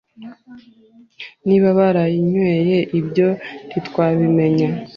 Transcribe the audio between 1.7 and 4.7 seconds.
barayinyweye ibyo ntitwabimenye